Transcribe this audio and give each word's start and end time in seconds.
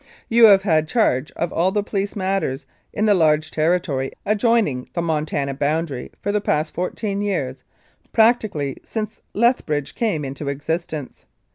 "You 0.29 0.45
have 0.47 0.63
had 0.63 0.87
charge 0.87 1.29
of 1.35 1.53
all 1.53 1.71
police 1.71 2.15
matters, 2.15 2.65
in 2.91 3.05
the 3.05 3.13
large 3.13 3.51
territory 3.51 4.11
adjoining 4.25 4.89
the 4.93 5.01
Montana 5.03 5.53
boundary, 5.53 6.09
for 6.19 6.31
the 6.31 6.41
past 6.41 6.73
fourteen 6.73 7.21
years, 7.21 7.63
practically 8.11 8.77
since 8.83 9.21
Lethbridge 9.35 9.93
came 9.93 10.25
into 10.25 10.47
existence. 10.47 11.25